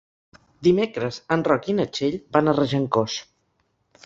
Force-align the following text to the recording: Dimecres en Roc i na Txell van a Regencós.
Dimecres 0.67 1.19
en 1.35 1.45
Roc 1.49 1.69
i 1.73 1.75
na 1.81 1.87
Txell 1.93 2.19
van 2.39 2.51
a 2.53 2.57
Regencós. 2.61 3.21